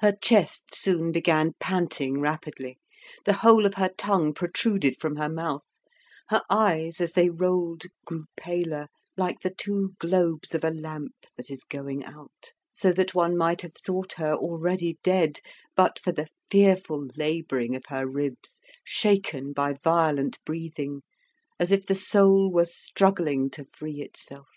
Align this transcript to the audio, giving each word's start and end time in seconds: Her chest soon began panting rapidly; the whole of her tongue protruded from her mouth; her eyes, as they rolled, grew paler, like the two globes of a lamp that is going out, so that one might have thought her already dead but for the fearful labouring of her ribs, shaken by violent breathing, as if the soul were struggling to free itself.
Her 0.00 0.12
chest 0.12 0.74
soon 0.74 1.12
began 1.12 1.52
panting 1.60 2.20
rapidly; 2.22 2.78
the 3.26 3.34
whole 3.34 3.66
of 3.66 3.74
her 3.74 3.90
tongue 3.98 4.32
protruded 4.32 4.98
from 4.98 5.16
her 5.16 5.28
mouth; 5.28 5.76
her 6.30 6.40
eyes, 6.48 7.02
as 7.02 7.12
they 7.12 7.28
rolled, 7.28 7.82
grew 8.06 8.24
paler, 8.38 8.86
like 9.14 9.40
the 9.40 9.54
two 9.54 9.92
globes 10.00 10.54
of 10.54 10.64
a 10.64 10.70
lamp 10.70 11.12
that 11.36 11.50
is 11.50 11.64
going 11.64 12.02
out, 12.02 12.54
so 12.72 12.94
that 12.94 13.14
one 13.14 13.36
might 13.36 13.60
have 13.60 13.74
thought 13.74 14.14
her 14.14 14.32
already 14.34 14.96
dead 15.02 15.40
but 15.74 15.98
for 15.98 16.12
the 16.12 16.28
fearful 16.50 17.06
labouring 17.14 17.76
of 17.76 17.84
her 17.90 18.06
ribs, 18.06 18.62
shaken 18.84 19.52
by 19.52 19.74
violent 19.84 20.42
breathing, 20.46 21.02
as 21.60 21.70
if 21.70 21.84
the 21.84 21.94
soul 21.94 22.50
were 22.50 22.64
struggling 22.64 23.50
to 23.50 23.66
free 23.70 24.00
itself. 24.00 24.48